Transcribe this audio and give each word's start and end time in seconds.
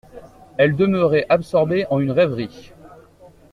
Elle 0.57 0.75
demeurait 0.75 1.27
absorbée 1.29 1.85
en 1.91 1.99
une 1.99 2.09
rêverie. 2.09 2.71